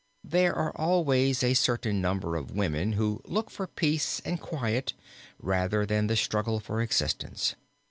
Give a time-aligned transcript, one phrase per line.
[0.23, 4.93] There are always a certain number of women who look for peace and quiet
[5.37, 7.53] rather than the struggle for existence.